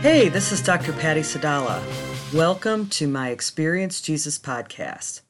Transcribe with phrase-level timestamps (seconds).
[0.00, 0.94] Hey, this is Dr.
[0.94, 1.82] Patty Sadallah.
[2.32, 5.20] Welcome to my Experience Jesus podcast.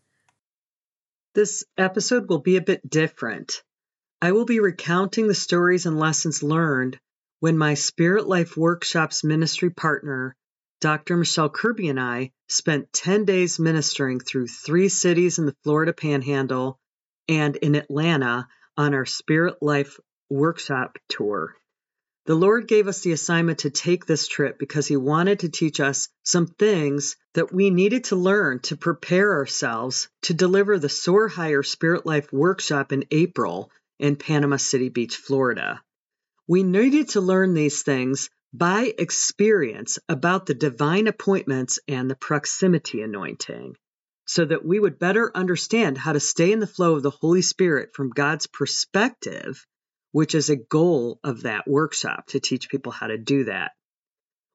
[1.35, 3.64] This episode will be a bit different.
[4.23, 7.01] I will be recounting the stories and lessons learned
[7.41, 10.37] when my Spirit Life Workshops ministry partner,
[10.80, 11.16] Dr.
[11.16, 16.79] Michelle Kirby, and I spent 10 days ministering through three cities in the Florida Panhandle
[17.29, 18.46] and in Atlanta
[18.77, 19.98] on our Spirit Life
[20.29, 21.57] Workshop tour.
[22.27, 25.80] The Lord gave us the assignment to take this trip because He wanted to teach
[25.80, 31.29] us some things that we needed to learn to prepare ourselves to deliver the Soar
[31.29, 35.83] Higher Spirit Life workshop in April in Panama City Beach, Florida.
[36.46, 43.02] We needed to learn these things by experience about the divine appointments and the proximity
[43.02, 43.77] anointing
[44.27, 47.43] so that we would better understand how to stay in the flow of the Holy
[47.43, 49.66] Spirit from God's perspective
[50.12, 53.73] which is a goal of that workshop to teach people how to do that.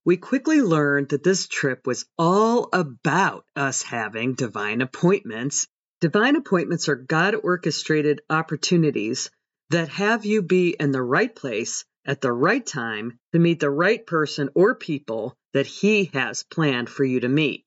[0.05, 5.67] We quickly learned that this trip was all about us having divine appointments.
[5.99, 9.31] Divine appointments are God orchestrated opportunities
[9.71, 13.69] that have you be in the right place at the right time to meet the
[13.69, 17.65] right person or people that He has planned for you to meet.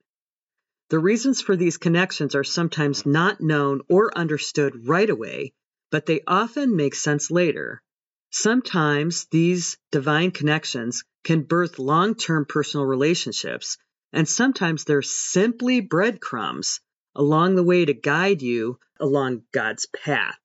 [0.91, 5.53] The reasons for these connections are sometimes not known or understood right away,
[5.91, 7.83] but they often make sense later.
[8.31, 13.79] Sometimes these divine connections can birth long term personal relationships,
[14.13, 16.81] and sometimes they're simply breadcrumbs
[17.15, 20.39] along the way to guide you along God's path.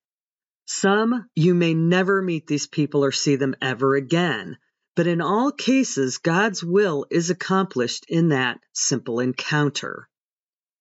[0.66, 4.58] Some you may never meet these people or see them ever again,
[4.96, 10.08] but in all cases, God's will is accomplished in that simple encounter.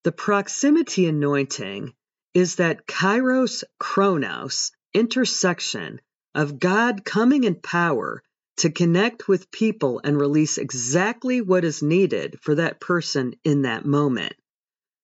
[0.05, 1.95] The proximity anointing
[2.34, 6.00] is that kairos chronos intersection
[6.34, 8.22] of God coming in power
[8.58, 13.84] to connect with people and release exactly what is needed for that person in that
[13.84, 14.34] moment.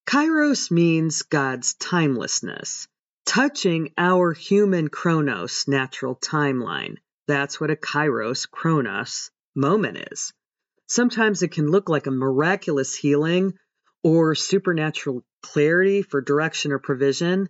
[0.07, 2.89] Kairos means God's timelessness,
[3.27, 6.97] touching our human chronos, natural timeline.
[7.27, 10.33] That's what a kairos chronos moment is.
[10.87, 13.59] Sometimes it can look like a miraculous healing
[14.09, 17.47] or supernatural clarity for direction or provision.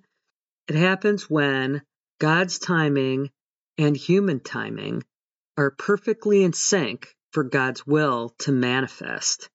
[0.67, 1.83] It happens when
[2.19, 3.31] God's timing
[3.79, 5.05] and human timing
[5.57, 9.49] are perfectly in sync for God's will to manifest.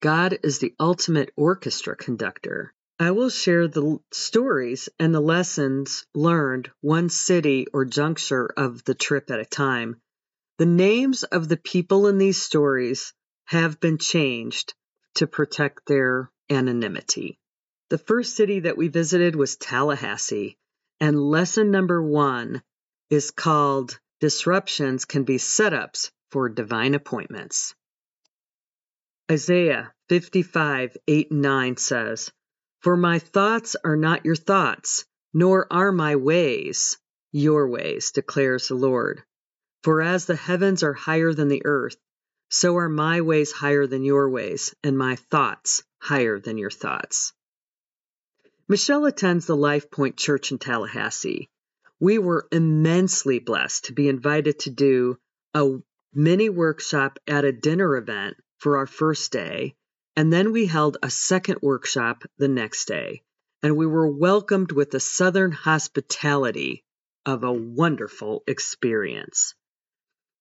[0.00, 2.72] God is the ultimate orchestra conductor.
[3.00, 8.94] I will share the stories and the lessons learned one city or juncture of the
[8.94, 10.00] trip at a time.
[10.58, 13.12] The names of the people in these stories
[13.46, 14.74] have been changed
[15.16, 17.38] to protect their anonymity.
[17.90, 20.56] The first city that we visited was Tallahassee,
[21.00, 22.62] and lesson number one
[23.10, 27.74] is called Disruptions Can Be Setups for Divine Appointments.
[29.30, 32.32] Isaiah 55, 8 and 9 says,
[32.80, 35.04] For my thoughts are not your thoughts,
[35.34, 36.98] nor are my ways
[37.32, 39.22] your ways, declares the Lord.
[39.82, 41.96] For as the heavens are higher than the earth,
[42.48, 47.32] so are my ways higher than your ways, and my thoughts higher than your thoughts.
[48.68, 51.48] Michelle attends the Life Point Church in Tallahassee.
[52.00, 55.18] We were immensely blessed to be invited to do
[55.54, 55.78] a
[56.12, 59.74] mini workshop at a dinner event for our first day,
[60.16, 63.22] and then we held a second workshop the next day.
[63.62, 66.84] And we were welcomed with the Southern hospitality
[67.24, 69.54] of a wonderful experience.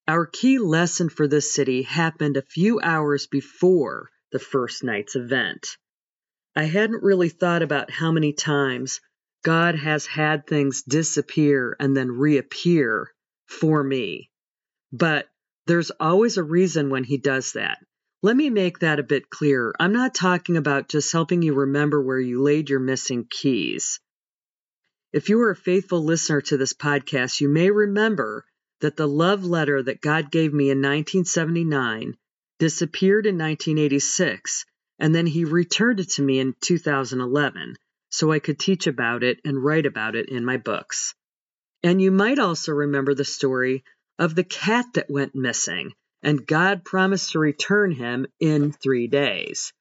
[0.07, 5.77] Our key lesson for this city happened a few hours before the first night's event.
[6.55, 9.01] I hadn't really thought about how many times
[9.43, 13.11] God has had things disappear and then reappear
[13.47, 14.29] for me.
[14.91, 15.27] But
[15.65, 17.79] there's always a reason when He does that.
[18.21, 19.73] Let me make that a bit clearer.
[19.79, 23.99] I'm not talking about just helping you remember where you laid your missing keys.
[25.11, 28.45] If you are a faithful listener to this podcast, you may remember
[28.85, 32.15] that the love letter that God gave me in 1979
[32.59, 34.63] disappeared in 1986,
[34.99, 37.77] and then He returned it to me in 2011
[38.11, 41.15] so I could teach about it and write about it in my books.
[41.81, 43.83] And you might also remember the story
[44.19, 49.73] of the cat that went missing, and God promised to return him in three days.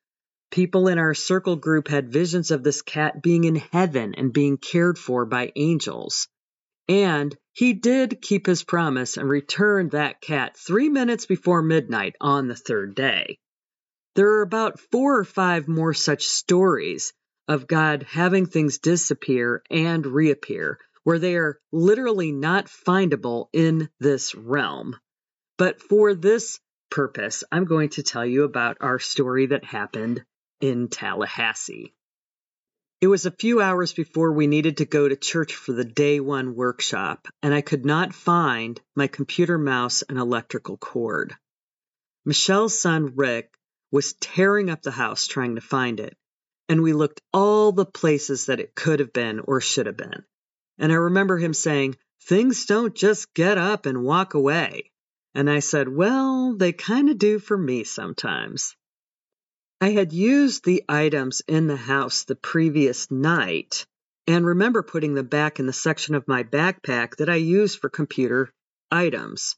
[0.50, 4.56] People in our circle group had visions of this cat being in heaven and being
[4.56, 6.26] cared for by angels.
[6.88, 12.48] And he did keep his promise and returned that cat three minutes before midnight on
[12.48, 13.38] the third day.
[14.14, 17.12] There are about four or five more such stories
[17.48, 24.34] of God having things disappear and reappear, where they are literally not findable in this
[24.34, 24.96] realm.
[25.58, 26.60] But for this
[26.90, 30.24] purpose, I'm going to tell you about our story that happened
[30.60, 31.94] in Tallahassee.
[33.04, 36.20] It was a few hours before we needed to go to church for the day
[36.20, 41.36] one workshop, and I could not find my computer mouse and electrical cord.
[42.24, 43.58] Michelle's son Rick
[43.90, 46.16] was tearing up the house trying to find it,
[46.70, 50.24] and we looked all the places that it could have been or should have been.
[50.78, 54.90] And I remember him saying, Things don't just get up and walk away.
[55.34, 58.74] And I said, Well, they kind of do for me sometimes.
[59.84, 63.84] I had used the items in the house the previous night
[64.26, 67.90] and remember putting them back in the section of my backpack that I used for
[67.90, 68.50] computer
[68.90, 69.56] items.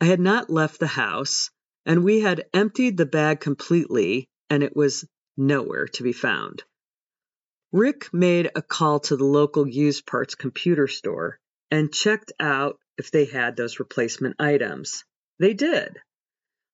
[0.00, 1.50] I had not left the house,
[1.84, 5.04] and we had emptied the bag completely, and it was
[5.36, 6.62] nowhere to be found.
[7.72, 13.10] Rick made a call to the local used parts computer store and checked out if
[13.10, 15.02] they had those replacement items.
[15.40, 15.98] They did.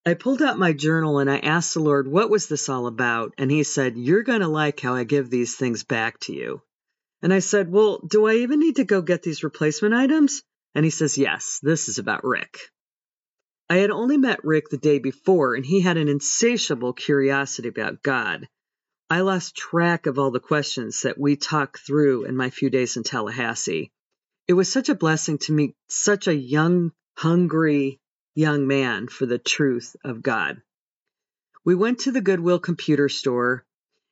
[0.04, 3.34] I pulled out my journal and I asked the Lord, What was this all about?
[3.38, 6.62] And He said, You're going to like how I give these things back to you.
[7.22, 10.42] And I said, Well, do I even need to go get these replacement items?
[10.74, 12.58] And He says, Yes, this is about Rick.
[13.72, 18.02] I had only met Rick the day before, and he had an insatiable curiosity about
[18.02, 18.46] God.
[19.08, 22.98] I lost track of all the questions that we talked through in my few days
[22.98, 23.90] in Tallahassee.
[24.46, 27.98] It was such a blessing to meet such a young, hungry,
[28.34, 30.62] young man for the truth of God.
[31.64, 33.64] We went to the Goodwill computer store.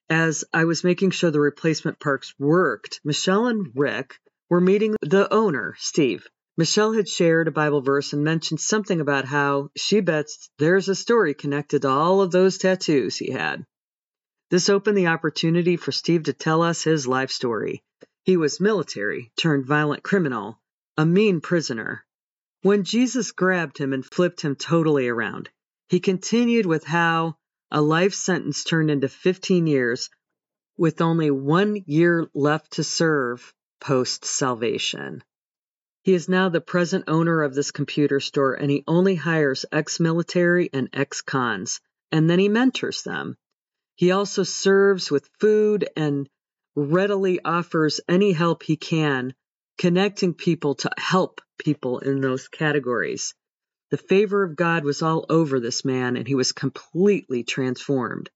[0.08, 4.18] As I was making sure the replacement parts worked, Michelle and Rick
[4.48, 6.26] were meeting the owner, Steve.
[6.56, 10.94] Michelle had shared a Bible verse and mentioned something about how she bets there's a
[10.94, 13.64] story connected to all of those tattoos he had.
[14.50, 17.82] This opened the opportunity for Steve to tell us his life story.
[18.24, 20.60] He was military turned violent criminal,
[20.96, 22.04] a mean prisoner,
[22.62, 25.48] when Jesus grabbed him and flipped him totally around,
[25.88, 27.36] he continued with how
[27.70, 30.10] a life sentence turned into 15 years
[30.76, 35.22] with only one year left to serve post salvation.
[36.02, 40.00] He is now the present owner of this computer store and he only hires ex
[40.00, 41.80] military and ex cons,
[42.10, 43.36] and then he mentors them.
[43.96, 46.28] He also serves with food and
[46.74, 49.34] readily offers any help he can,
[49.80, 53.34] connecting people to help people in those categories.
[53.90, 58.28] The favor of God was all over this man, and he was completely transformed.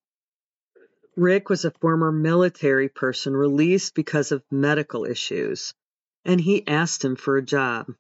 [1.18, 5.74] Rick was a former military person released because of medical issues,
[6.24, 7.92] and he asked him for a job.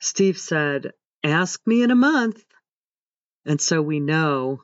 [0.00, 2.42] Steve said, Ask me in a month.
[3.44, 4.62] And so we know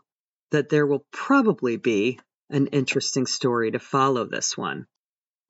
[0.50, 2.18] that there will probably be
[2.48, 4.86] an interesting story to follow this one.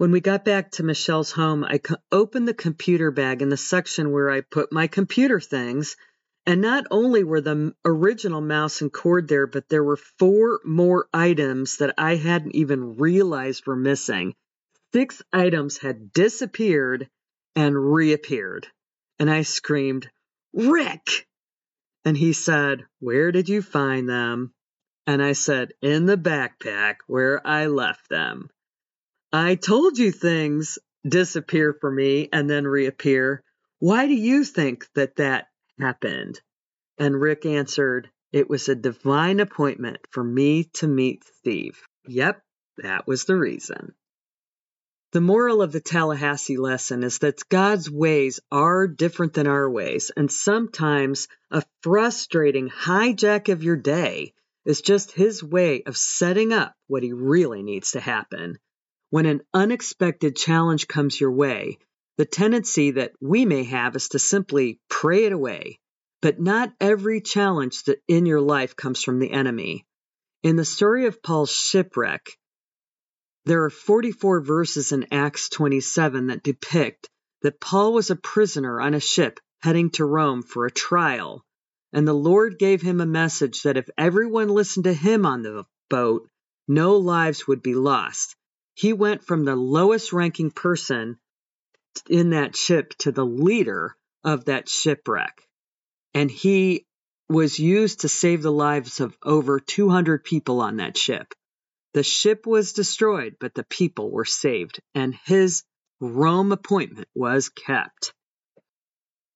[0.03, 4.11] When we got back to Michelle's home, I opened the computer bag in the section
[4.11, 5.95] where I put my computer things.
[6.45, 11.07] And not only were the original mouse and cord there, but there were four more
[11.15, 14.35] items that I hadn't even realized were missing.
[14.93, 17.09] Six items had disappeared
[17.55, 18.67] and reappeared.
[19.21, 20.11] And I screamed,
[20.53, 21.29] Rick!
[22.05, 24.53] And he said, Where did you find them?
[25.07, 28.51] And I said, In the backpack where I left them.
[29.35, 33.43] I told you things disappear for me and then reappear.
[33.79, 35.47] Why do you think that that
[35.81, 36.39] happened?
[36.99, 41.81] And Rick answered, It was a divine appointment for me to meet Steve.
[42.07, 42.43] Yep,
[42.83, 43.95] that was the reason.
[45.13, 50.11] The moral of the Tallahassee lesson is that God's ways are different than our ways,
[50.15, 54.35] and sometimes a frustrating hijack of your day
[54.67, 58.59] is just His way of setting up what He really needs to happen.
[59.13, 61.77] When an unexpected challenge comes your way,
[62.17, 65.81] the tendency that we may have is to simply pray it away.
[66.23, 69.85] But not every challenge that in your life comes from the enemy.
[70.43, 72.39] In the story of Paul's shipwreck,
[73.45, 77.11] there are 44 verses in Acts 27 that depict
[77.43, 81.45] that Paul was a prisoner on a ship heading to Rome for a trial,
[81.93, 85.67] and the Lord gave him a message that if everyone listened to him on the
[85.91, 86.31] boat,
[86.67, 88.37] no lives would be lost.
[88.75, 91.19] He went from the lowest ranking person
[92.09, 95.43] in that ship to the leader of that shipwreck.
[96.15, 96.87] And he
[97.29, 101.35] was used to save the lives of over 200 people on that ship.
[101.95, 105.65] The ship was destroyed, but the people were saved, and his
[106.01, 108.13] Rome appointment was kept.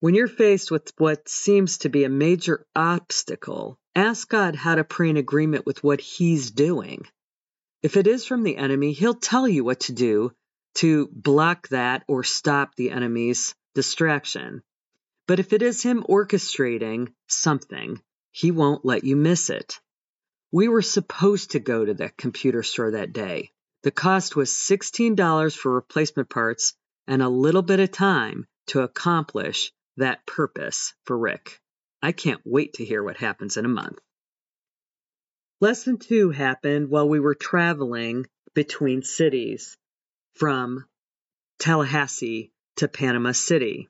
[0.01, 4.85] When you're faced with what seems to be a major obstacle, ask God how to
[4.85, 7.07] pray in agreement with what He's doing.
[7.83, 10.33] If it is from the enemy, he'll tell you what to do
[10.77, 14.63] to block that or stop the enemy's distraction.
[15.27, 19.81] But if it is him orchestrating something, he won't let you miss it.
[20.53, 23.51] We were supposed to go to the computer store that day.
[23.83, 26.75] The cost was $16 for replacement parts
[27.07, 31.61] and a little bit of time to accomplish that purpose for Rick.
[32.03, 33.99] I can't wait to hear what happens in a month.
[35.59, 39.79] Lesson two happened while we were traveling between cities
[40.35, 40.85] from
[41.59, 43.89] Tallahassee to Panama City.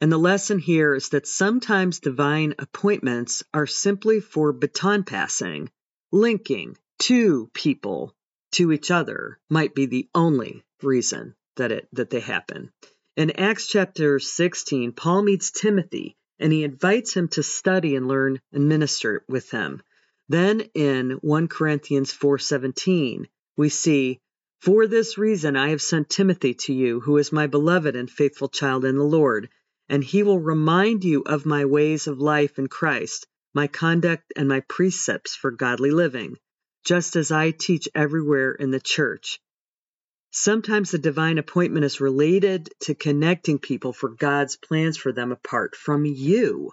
[0.00, 5.70] And the lesson here is that sometimes divine appointments are simply for baton passing,
[6.12, 8.14] linking two people
[8.52, 12.72] to each other might be the only reason that it that they happen.
[13.16, 18.40] In Acts chapter 16, Paul meets Timothy and he invites him to study and learn
[18.50, 19.82] and minister with him.
[20.28, 24.18] Then in 1 Corinthians 4:17, we see,
[24.60, 28.48] "For this reason I have sent Timothy to you, who is my beloved and faithful
[28.48, 29.48] child in the Lord,
[29.88, 34.48] and he will remind you of my ways of life in Christ, my conduct and
[34.48, 36.38] my precepts for godly living,
[36.84, 39.38] just as I teach everywhere in the church."
[40.32, 45.76] Sometimes the divine appointment is related to connecting people for God's plans for them apart
[45.76, 46.72] from you.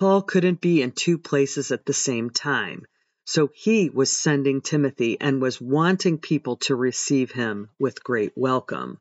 [0.00, 2.84] Paul couldn't be in two places at the same time,
[3.24, 8.98] so he was sending Timothy and was wanting people to receive him with great welcome.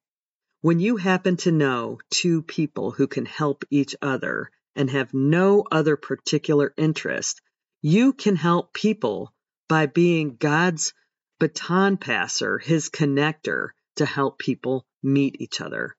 [0.61, 5.65] When you happen to know two people who can help each other and have no
[5.71, 7.41] other particular interest,
[7.81, 9.33] you can help people
[9.67, 10.93] by being God's
[11.39, 15.95] baton passer, his connector to help people meet each other.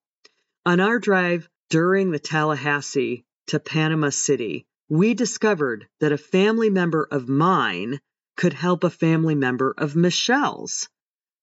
[0.64, 7.08] On our drive during the Tallahassee to Panama City, we discovered that a family member
[7.10, 7.98] of mine
[8.36, 10.88] could help a family member of Michelle's.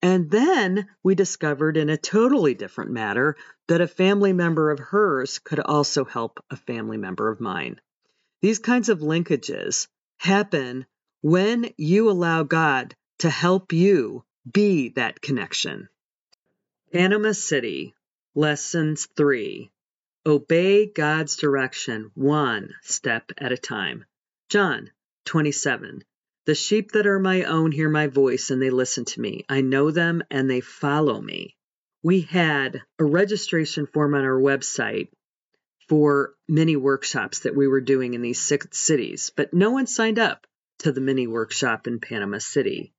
[0.02, 3.36] And then we discovered in a totally different matter
[3.68, 7.82] that a family member of hers could also help a family member of mine.
[8.42, 10.86] These kinds of linkages happen
[11.22, 15.90] when you allow God to help you be that connection.
[16.94, 17.96] Panama City,
[18.34, 19.70] Lessons 3
[20.24, 24.06] Obey God's direction one step at a time.
[24.50, 24.92] John
[25.26, 26.04] 27
[26.46, 29.46] The sheep that are my own hear my voice and they listen to me.
[29.50, 31.58] I know them and they follow me.
[32.04, 35.08] We had a registration form on our website
[35.90, 40.20] for mini workshops that we were doing in these six cities, but no one signed
[40.20, 40.46] up
[40.80, 42.94] to the mini workshop in Panama City.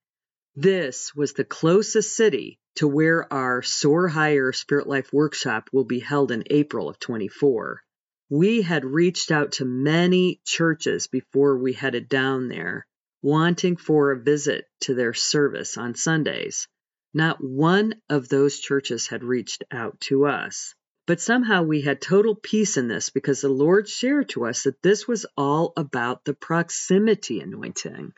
[0.57, 6.01] This was the closest city to where our Soar Higher Spirit Life workshop will be
[6.01, 7.83] held in April of 24.
[8.31, 12.87] We had reached out to many churches before we headed down there,
[13.21, 16.67] wanting for a visit to their service on Sundays.
[17.13, 20.75] Not one of those churches had reached out to us.
[21.07, 24.81] But somehow we had total peace in this because the Lord shared to us that
[24.83, 28.15] this was all about the proximity anointing.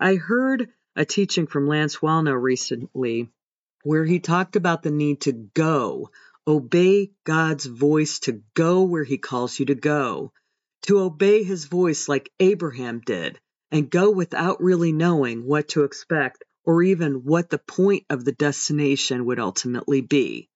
[0.00, 3.30] I heard a teaching from Lance Wallnau recently
[3.82, 6.10] where he talked about the need to go,
[6.46, 10.32] obey God's voice to go where he calls you to go,
[10.82, 13.38] to obey his voice like Abraham did,
[13.70, 18.32] and go without really knowing what to expect or even what the point of the
[18.32, 20.48] destination would ultimately be.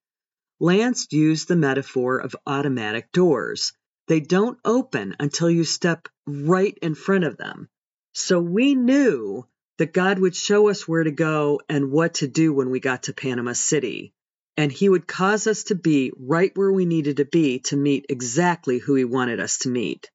[0.61, 3.73] Lance used the metaphor of automatic doors.
[4.09, 7.69] They don't open until you step right in front of them.
[8.15, 9.47] So we knew
[9.83, 13.03] that God would show us where to go and what to do when we got
[13.03, 14.15] to Panama City.
[14.57, 18.07] And He would cause us to be right where we needed to be to meet
[18.09, 20.09] exactly who He wanted us to meet.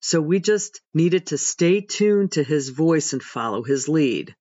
[0.00, 4.36] So we just needed to stay tuned to His voice and follow His lead.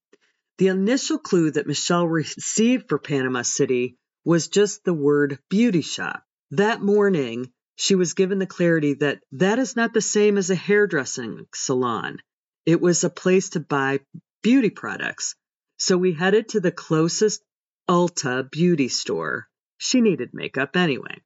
[0.59, 6.21] The initial clue that Michelle received for Panama City was just the word beauty shop.
[6.51, 10.55] That morning, she was given the clarity that that is not the same as a
[10.55, 12.19] hairdressing salon.
[12.67, 14.01] It was a place to buy
[14.47, 15.35] beauty products,
[15.77, 17.43] so we headed to the closest
[17.89, 19.45] Ulta beauty store.
[19.77, 21.21] She needed makeup anyway.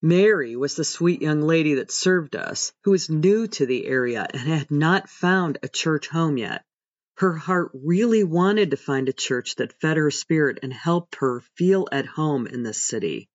[0.00, 4.26] Mary was the sweet young lady that served us, who was new to the area
[4.30, 6.64] and had not found a church home yet.
[7.18, 11.42] Her heart really wanted to find a church that fed her spirit and helped her
[11.58, 13.28] feel at home in the city.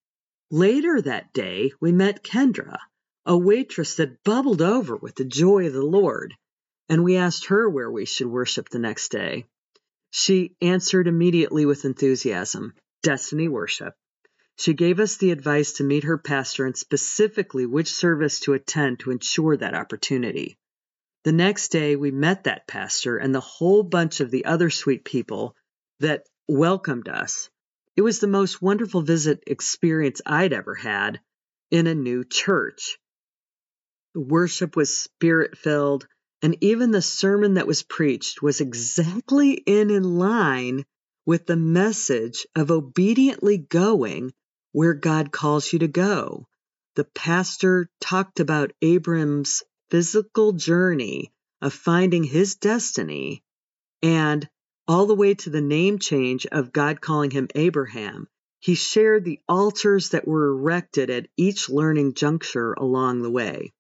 [0.50, 2.80] Later that day, we met Kendra,
[3.28, 6.34] a waitress that bubbled over with the joy of the Lord
[6.90, 9.46] and we asked her where we should worship the next day.
[10.10, 13.94] She answered immediately with enthusiasm Destiny Worship.
[14.56, 19.00] She gave us the advice to meet her pastor and specifically which service to attend
[19.00, 20.58] to ensure that opportunity.
[21.24, 25.04] The next day, we met that pastor and the whole bunch of the other sweet
[25.04, 25.56] people
[26.00, 27.50] that welcomed us.
[27.96, 31.20] It was the most wonderful visit experience I'd ever had
[31.70, 32.98] in a new church.
[34.14, 36.08] The worship was spirit filled
[36.42, 40.86] and even the sermon that was preached was exactly in, in line
[41.26, 44.32] with the message of obediently going
[44.72, 46.48] where God calls you to go.
[46.96, 53.44] The pastor talked about Abram's physical journey of finding his destiny
[54.02, 54.48] and
[54.88, 58.28] all the way to the name change of God calling him Abraham.
[58.60, 63.74] He shared the altars that were erected at each learning juncture along the way.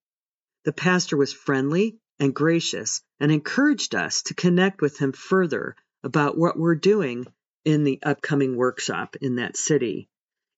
[0.65, 6.37] The pastor was friendly and gracious and encouraged us to connect with him further about
[6.37, 7.25] what we're doing
[7.65, 10.09] in the upcoming workshop in that city.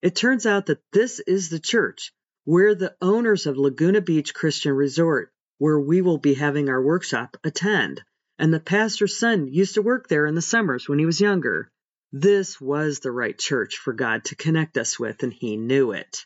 [0.02, 2.14] It turns out that this is the church.
[2.46, 7.38] We're the owners of Laguna Beach Christian Resort, where we will be having our workshop
[7.44, 8.02] attend.
[8.38, 11.70] And the pastor's son used to work there in the summers when he was younger.
[12.12, 16.26] This was the right church for God to connect us with, and he knew it.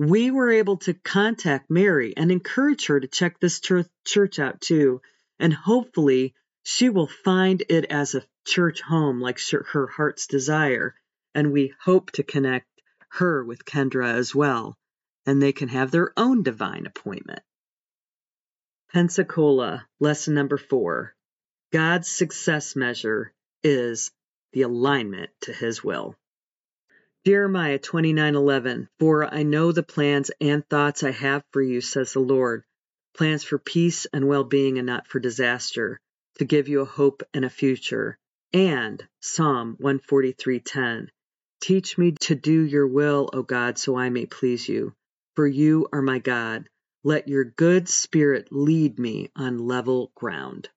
[0.00, 5.02] We were able to contact Mary and encourage her to check this church out too,
[5.38, 10.94] and hopefully she will find it as a church home like her heart's desire.
[11.34, 12.66] And we hope to connect
[13.10, 14.78] her with Kendra as well,
[15.26, 17.42] and they can have their own divine appointment.
[18.90, 21.14] Pensacola, lesson number four
[21.74, 24.12] God's success measure is
[24.54, 26.16] the alignment to his will.
[27.26, 32.20] Jeremiah 29:11 For I know the plans and thoughts I have for you says the
[32.20, 32.64] Lord
[33.14, 36.00] plans for peace and well-being and not for disaster
[36.38, 38.16] to give you a hope and a future
[38.54, 41.08] and Psalm 143:10
[41.60, 44.94] Teach me to do your will, O God, so I may please you.
[45.36, 46.70] For you are my God.
[47.04, 50.70] Let your good spirit lead me on level ground.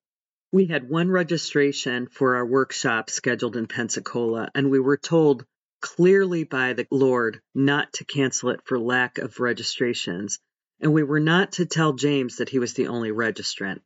[0.51, 5.45] We had one registration for our workshop scheduled in Pensacola, and we were told
[5.83, 10.39] clearly by the Lord not to cancel it for lack of registrations,
[10.79, 13.81] and we were not to tell James that he was the only registrant.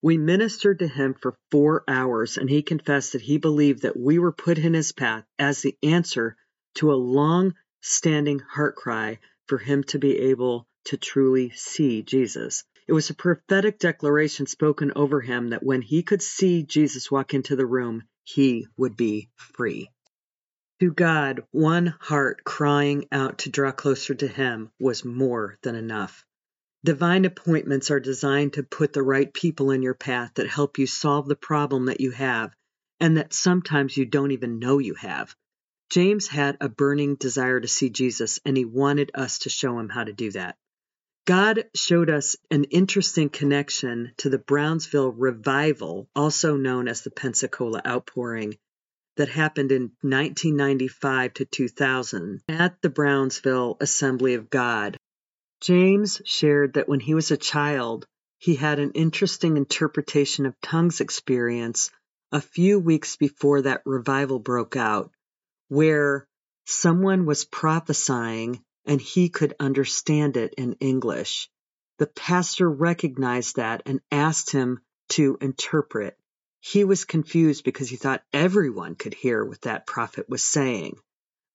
[0.00, 4.18] We ministered to him for four hours, and he confessed that he believed that we
[4.18, 6.34] were put in his path as the answer
[6.76, 7.52] to a long
[7.82, 12.64] standing heart cry for him to be able to truly see Jesus.
[12.88, 17.34] It was a prophetic declaration spoken over him that when he could see Jesus walk
[17.34, 19.90] into the room, he would be free.
[20.84, 26.26] To God, one heart crying out to draw closer to him was more than enough.
[26.84, 30.86] Divine appointments are designed to put the right people in your path that help you
[30.86, 32.54] solve the problem that you have
[33.00, 35.34] and that sometimes you don't even know you have.
[35.88, 39.88] James had a burning desire to see Jesus, and he wanted us to show him
[39.88, 40.58] how to do that.
[41.24, 47.80] God showed us an interesting connection to the Brownsville revival, also known as the Pensacola
[47.86, 48.58] outpouring,
[49.16, 54.96] that happened in 1995 to 2000 at the Brownsville Assembly of God.
[55.60, 58.06] James shared that when he was a child,
[58.38, 61.90] he had an interesting interpretation of tongues experience
[62.32, 65.12] a few weeks before that revival broke out,
[65.68, 66.26] where
[66.66, 71.48] someone was prophesying and he could understand it in English.
[71.98, 76.18] The pastor recognized that and asked him to interpret.
[76.66, 80.96] He was confused because he thought everyone could hear what that prophet was saying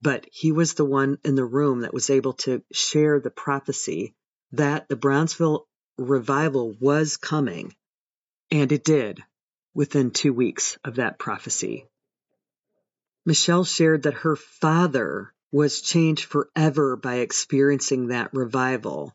[0.02, 4.13] but he was the one in the room that was able to share the prophecy
[4.54, 5.67] that the Brownsville
[5.98, 7.76] revival was coming.
[8.52, 9.22] And it did
[9.74, 11.86] within two weeks of that prophecy.
[13.26, 19.13] Michelle shared that her father was changed forever by experiencing that revival.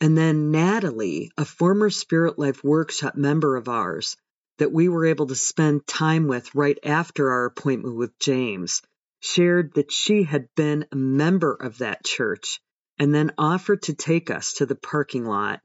[0.00, 4.16] And then Natalie, a former Spirit Life Workshop member of ours,
[4.60, 8.82] that we were able to spend time with right after our appointment with James,
[9.20, 12.60] shared that she had been a member of that church
[12.98, 15.60] and then offered to take us to the parking lot.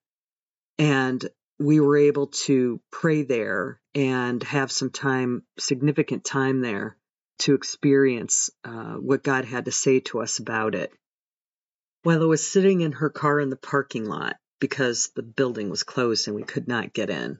[0.79, 1.23] And
[1.60, 6.95] we were able to pray there and have some time, significant time there
[7.39, 10.89] to experience uh, what God had to say to us about it.
[12.03, 15.84] While I was sitting in her car in the parking lot because the building was
[15.84, 17.39] closed and we could not get in,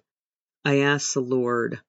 [0.65, 1.80] I asked the Lord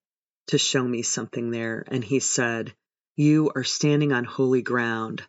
[0.49, 2.75] to show me something there, and He said,
[3.17, 5.23] you are standing on holy ground.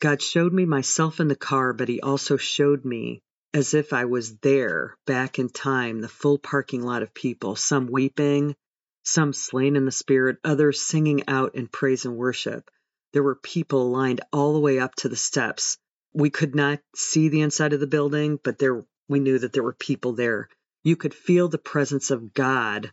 [0.00, 3.22] God showed me myself in the car, but He also showed me
[3.54, 7.86] as if I was there back in time, the full parking lot of people, some
[7.86, 8.54] weeping,
[9.02, 12.70] some slain in the spirit, others singing out in praise and worship.
[13.14, 15.78] There were people lined all the way up to the steps.
[16.12, 19.62] We could not see the inside of the building, but there we knew that there
[19.62, 20.48] were people there.
[20.82, 22.92] You could feel the presence of God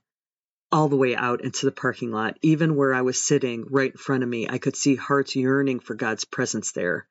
[0.71, 2.37] all the way out into the parking lot.
[2.41, 5.79] Even where I was sitting right in front of me, I could see hearts yearning
[5.79, 7.07] for God's presence there.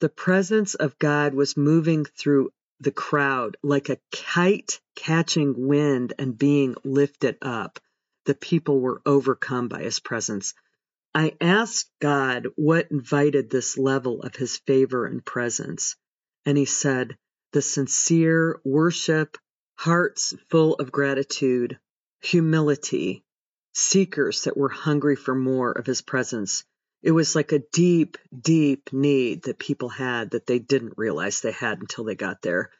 [0.00, 6.36] The presence of God was moving through the crowd like a kite catching wind and
[6.36, 7.78] being lifted up.
[8.24, 10.54] The people were overcome by his presence.
[11.14, 15.96] I asked God what invited this level of his favor and presence,
[16.46, 17.16] and he said,
[17.52, 19.36] the sincere worship,
[19.80, 21.78] hearts full of gratitude,
[22.20, 23.24] humility,
[23.72, 26.64] seekers that were hungry for more of his presence.
[27.02, 31.52] It was like a deep, deep need that people had that they didn't realize they
[31.52, 32.70] had until they got there.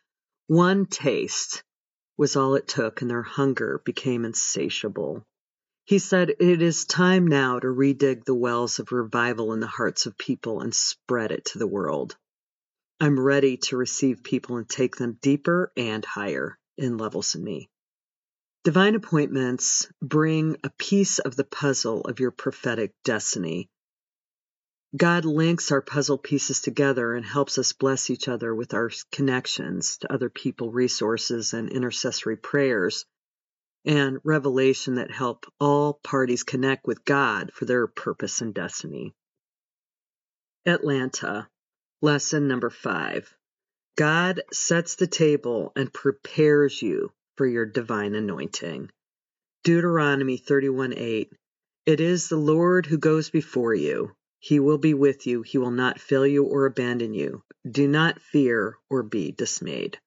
[0.46, 1.62] One taste
[2.18, 5.24] was all it took, and their hunger became insatiable.
[5.86, 10.04] He said, It is time now to redig the wells of revival in the hearts
[10.04, 12.14] of people and spread it to the world.
[13.00, 17.68] I'm ready to receive people and take them deeper and higher in levels in me.
[18.64, 23.70] Divine appointments bring a piece of the puzzle of your prophetic destiny.
[24.96, 29.98] God links our puzzle pieces together and helps us bless each other with our connections
[29.98, 33.06] to other people, resources, and intercessory prayers
[33.84, 39.14] and revelation that help all parties connect with God for their purpose and destiny.
[40.66, 41.48] Atlanta,
[42.02, 43.34] lesson number five.
[43.96, 48.90] God sets the table and prepares you for your divine anointing.
[49.64, 51.32] Deuteronomy 31 8.
[51.86, 54.14] It is the Lord who goes before you.
[54.38, 55.42] He will be with you.
[55.42, 57.42] He will not fail you or abandon you.
[57.70, 59.98] Do not fear or be dismayed.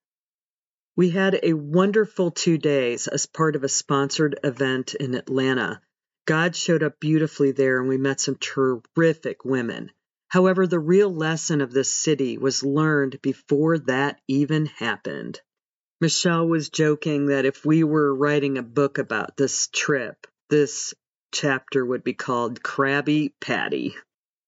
[0.96, 5.82] We had a wonderful two days as part of a sponsored event in Atlanta.
[6.26, 9.92] God showed up beautifully there and we met some terrific women.
[10.34, 15.40] However, the real lesson of this city was learned before that even happened.
[16.02, 20.96] Michelle was joking that if we were writing a book about this trip, this
[21.32, 23.94] chapter would be called Crabby Patty.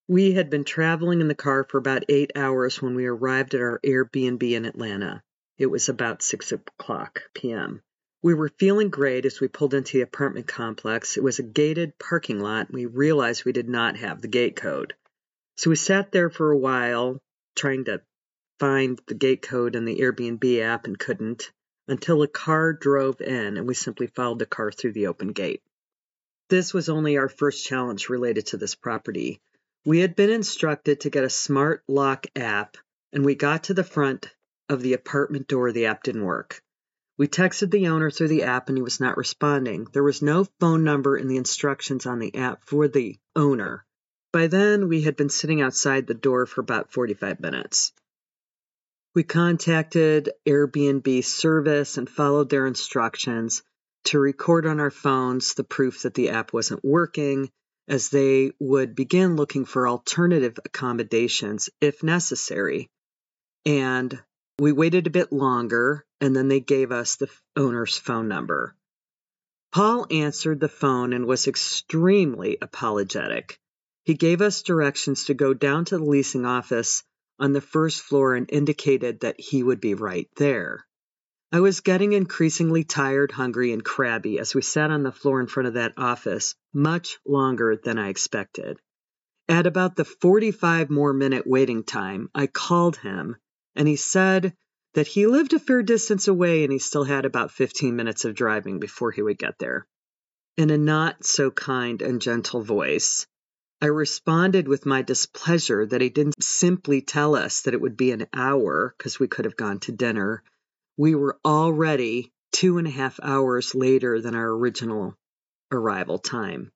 [0.07, 3.61] We had been traveling in the car for about eight hours when we arrived at
[3.61, 5.21] our Airbnb in Atlanta.
[5.59, 7.83] It was about 6 o'clock p.m.
[8.23, 11.15] We were feeling great as we pulled into the apartment complex.
[11.15, 14.55] It was a gated parking lot, and we realized we did not have the gate
[14.55, 14.95] code.
[15.55, 17.21] So we sat there for a while
[17.55, 18.01] trying to
[18.59, 21.51] find the gate code in the Airbnb app and couldn't
[21.87, 25.61] until a car drove in and we simply followed the car through the open gate.
[26.49, 29.39] This was only our first challenge related to this property.
[29.85, 32.77] We had been instructed to get a smart lock app
[33.13, 34.29] and we got to the front
[34.67, 36.61] of the apartment door, the app didn't work.
[37.17, 39.87] We texted the owner through the app and he was not responding.
[39.93, 43.84] There was no phone number in the instructions on the app for the owner.
[44.35, 47.93] By then, we had been sitting outside the door for about 45 minutes.
[49.13, 53.63] We contacted Airbnb service and followed their instructions
[54.03, 57.49] to record on our phones the proof that the app wasn't working,
[57.87, 62.89] as they would begin looking for alternative accommodations if necessary.
[63.65, 64.21] And
[64.59, 68.75] we waited a bit longer, and then they gave us the owner's phone number.
[69.71, 73.61] Paul answered the phone and was extremely apologetic.
[74.05, 77.03] He gave us directions to go down to the leasing office
[77.39, 80.85] on the first floor and indicated that he would be right there.
[81.51, 85.47] I was getting increasingly tired, hungry, and crabby as we sat on the floor in
[85.47, 88.79] front of that office much longer than I expected.
[89.49, 93.37] At about the 45 more minute waiting time, I called him
[93.75, 94.55] and he said
[94.93, 98.35] that he lived a fair distance away and he still had about 15 minutes of
[98.35, 99.87] driving before he would get there.
[100.57, 103.25] In a not so kind and gentle voice,
[103.81, 108.11] I responded with my displeasure that he didn't simply tell us that it would be
[108.11, 110.43] an hour because we could have gone to dinner.
[110.97, 115.17] We were already two and a half hours later than our original
[115.71, 116.71] arrival time.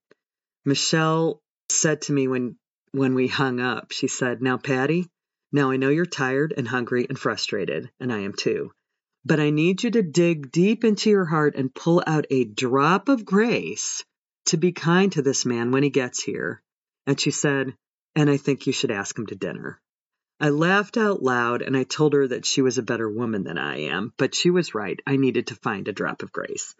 [0.65, 2.57] Michelle said to me when
[2.91, 5.07] when we hung up, she said, Now, Patty,
[5.51, 8.71] now I know you're tired and hungry and frustrated, and I am too.
[9.23, 13.07] But I need you to dig deep into your heart and pull out a drop
[13.07, 14.03] of grace
[14.47, 16.61] to be kind to this man when he gets here.
[17.09, 17.75] And she said,
[18.15, 19.81] And I think you should ask him to dinner.
[20.39, 23.57] I laughed out loud and I told her that she was a better woman than
[23.57, 24.99] I am, but she was right.
[25.07, 26.75] I needed to find a drop of grace.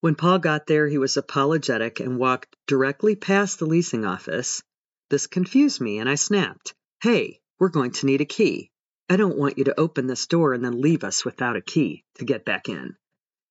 [0.00, 4.62] When Paul got there, he was apologetic and walked directly past the leasing office.
[5.08, 6.72] This confused me and I snapped.
[7.02, 8.70] Hey, we're going to need a key.
[9.08, 12.04] I don't want you to open this door and then leave us without a key
[12.18, 12.94] to get back in.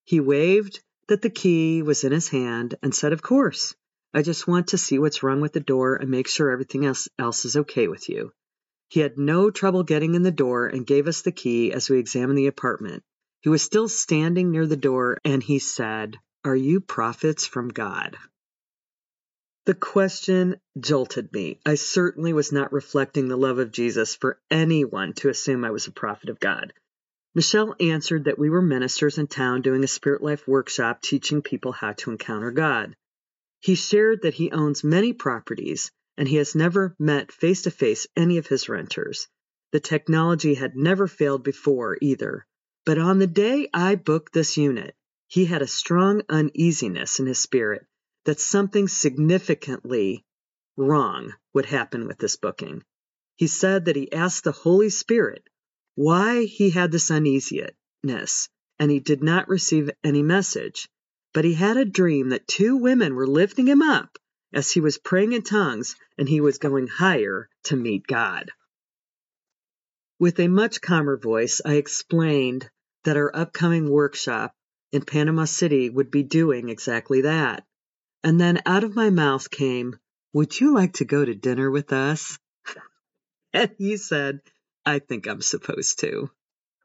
[0.05, 3.75] He waved that the key was in his hand and said, Of course.
[4.13, 7.07] I just want to see what's wrong with the door and make sure everything else,
[7.19, 8.31] else is okay with you.
[8.87, 11.99] He had no trouble getting in the door and gave us the key as we
[11.99, 13.03] examined the apartment.
[13.41, 18.17] He was still standing near the door and he said, Are you prophets from God?
[19.65, 21.59] The question jolted me.
[21.63, 25.85] I certainly was not reflecting the love of Jesus for anyone to assume I was
[25.85, 26.73] a prophet of God.
[27.35, 31.71] Michelle answered that we were ministers in town doing a spirit life workshop teaching people
[31.71, 32.95] how to encounter God.
[33.59, 38.07] He shared that he owns many properties and he has never met face to face
[38.15, 39.27] any of his renters.
[39.71, 42.45] The technology had never failed before either.
[42.85, 44.95] But on the day I booked this unit,
[45.27, 47.85] he had a strong uneasiness in his spirit
[48.25, 50.25] that something significantly
[50.75, 52.83] wrong would happen with this booking.
[53.35, 55.47] He said that he asked the Holy Spirit
[55.95, 60.89] why he had this uneasiness, and he did not receive any message.
[61.33, 64.17] But he had a dream that two women were lifting him up
[64.51, 68.51] as he was praying in tongues and he was going higher to meet God.
[70.19, 72.69] With a much calmer voice, I explained
[73.03, 74.53] that our upcoming workshop
[74.91, 77.65] in Panama City would be doing exactly that.
[78.23, 79.97] And then out of my mouth came,
[80.33, 82.37] Would you like to go to dinner with us?
[83.53, 84.41] and he said,
[84.85, 86.29] I think I'm supposed to.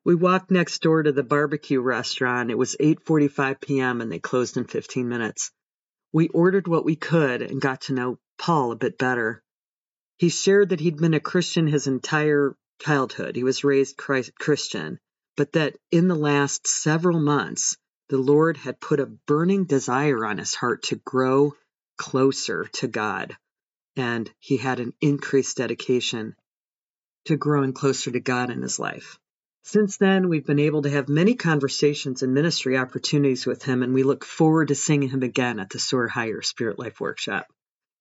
[0.05, 2.51] We walked next door to the barbecue restaurant.
[2.51, 4.03] It was 8:45 p.m.
[4.03, 5.51] and they closed in 15 minutes.
[6.13, 9.43] We ordered what we could and got to know Paul a bit better.
[10.19, 13.35] He shared that he'd been a Christian his entire childhood.
[13.35, 15.01] He was raised Christian,
[15.37, 17.77] but that in the last several months
[18.11, 21.55] the Lord had put a burning desire on his heart to grow
[21.97, 23.37] closer to God.
[23.97, 26.37] And he had an increased dedication
[27.25, 29.19] to growing closer to God in his life.
[29.67, 33.95] Since then, we've been able to have many conversations and ministry opportunities with him, and
[33.95, 37.47] we look forward to seeing him again at the Soar Higher Spirit Life Workshop.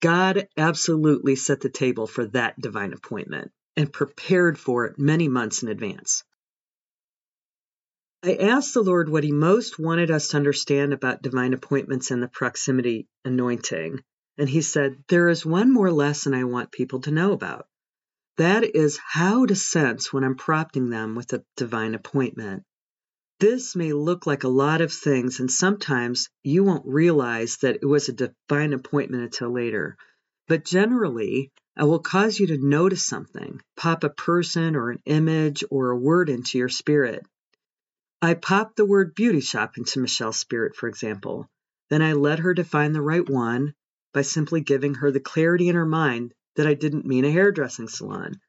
[0.02, 5.64] God absolutely set the table for that divine appointment and prepared for it many months
[5.64, 6.26] in advance.
[8.22, 12.22] I asked the Lord what He most wanted us to understand about divine appointments and
[12.22, 14.04] the proximity anointing.
[14.38, 17.68] And He said, There is one more lesson I want people to know about.
[18.38, 22.64] That is how to sense when I'm prompting them with a divine appointment.
[23.40, 27.86] This may look like a lot of things, and sometimes you won't realize that it
[27.86, 29.98] was a divine appointment until later.
[30.48, 35.64] But generally, I will cause you to notice something, pop a person or an image
[35.70, 37.26] or a word into your spirit.
[38.22, 41.50] I popped the word beauty shop into Michelle's spirit, for example.
[41.90, 43.76] Then I let her define the right one
[44.14, 47.88] by simply giving her the clarity in her mind that I didn't mean a hairdressing
[47.88, 48.40] salon.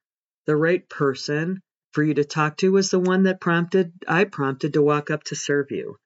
[0.46, 1.60] The right person
[1.92, 5.24] for you to talk to was the one that prompted I prompted to walk up
[5.24, 5.96] to serve you.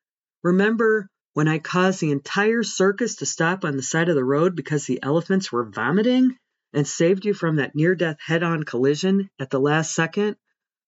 [0.43, 4.55] Remember when I caused the entire circus to stop on the side of the road
[4.55, 6.37] because the elephants were vomiting
[6.73, 10.37] and saved you from that near death head on collision at the last second?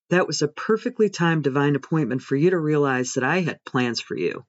[0.09, 4.01] That was a perfectly timed divine appointment for you to realize that I had plans
[4.01, 4.43] for you.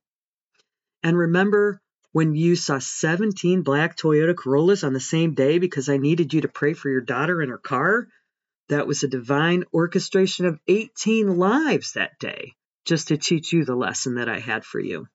[1.03, 1.81] And remember
[2.13, 6.43] when you saw 17 black Toyota Corollas on the same day because I needed you
[6.43, 8.07] to pray for your daughter in her car?
[8.69, 13.75] That was a divine orchestration of 18 lives that day, just to teach you the
[13.75, 15.09] lesson that I had for you.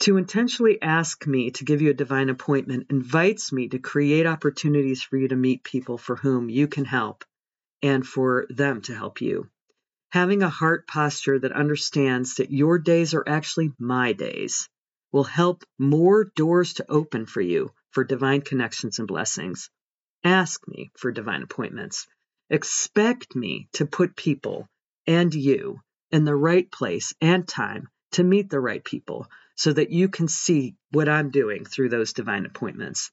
[0.00, 5.02] To intentionally ask me to give you a divine appointment invites me to create opportunities
[5.02, 7.24] for you to meet people for whom you can help
[7.82, 9.48] and for them to help you.
[10.10, 14.68] Having a heart posture that understands that your days are actually my days
[15.12, 19.70] will help more doors to open for you for divine connections and blessings.
[20.24, 22.06] Ask me for divine appointments.
[22.48, 24.68] Expect me to put people
[25.06, 29.90] and you in the right place and time to meet the right people so that
[29.90, 33.10] you can see what I'm doing through those divine appointments.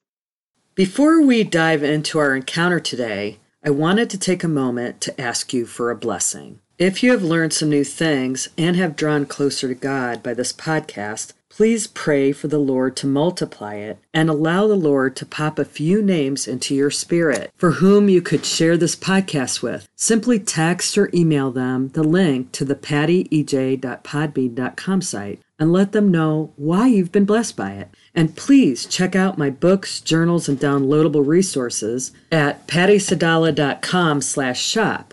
[0.74, 5.52] Before we dive into our encounter today, I wanted to take a moment to ask
[5.52, 6.60] you for a blessing.
[6.78, 10.52] If you have learned some new things and have drawn closer to God by this
[10.52, 15.58] podcast, please pray for the Lord to multiply it and allow the Lord to pop
[15.58, 19.88] a few names into your spirit for whom you could share this podcast with.
[19.96, 26.52] Simply text or email them the link to the pattyej.podbean.com site and let them know
[26.54, 27.88] why you've been blessed by it.
[28.14, 35.12] And please check out my books, journals, and downloadable resources at pattysadallah.com slash shop.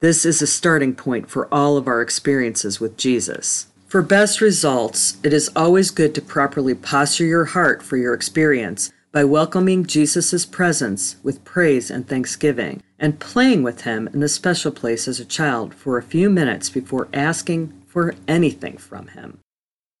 [0.00, 3.68] This is a starting point for all of our experiences with Jesus.
[3.86, 8.92] For best results, it is always good to properly posture your heart for your experience
[9.12, 14.72] by welcoming Jesus' presence with praise and thanksgiving and playing with him in the special
[14.72, 19.38] place as a child for a few minutes before asking for anything from Him.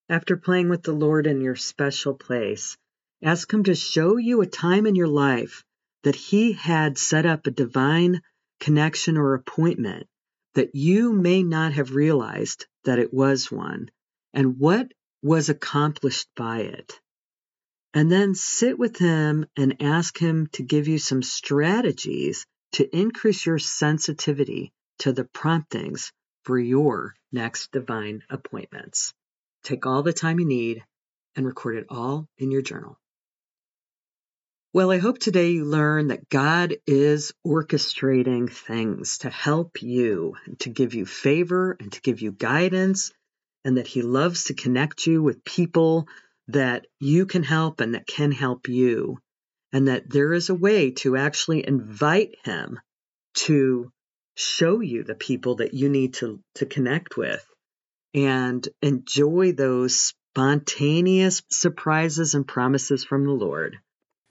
[0.08, 2.76] After playing with the Lord in your special place,
[3.22, 5.62] ask Him to show you a time in your life
[6.02, 8.20] that He had set up a divine
[8.60, 10.06] connection or appointment
[10.54, 13.90] that you may not have realized that it was one,
[14.32, 17.00] and what was accomplished by it.
[17.92, 23.46] And then sit with Him and ask Him to give you some strategies to increase
[23.46, 26.12] your sensitivity to the promptings
[26.44, 29.14] for your next divine appointments.
[29.62, 30.84] Take all the time you need
[31.36, 32.98] and record it all in your journal.
[34.74, 40.68] Well, I hope today you learn that God is orchestrating things to help you, to
[40.68, 43.12] give you favor and to give you guidance,
[43.64, 46.08] and that He loves to connect you with people
[46.48, 49.20] that you can help and that can help you,
[49.72, 52.80] and that there is a way to actually invite Him
[53.34, 53.92] to
[54.34, 57.46] show you the people that you need to, to connect with
[58.12, 63.78] and enjoy those spontaneous surprises and promises from the Lord.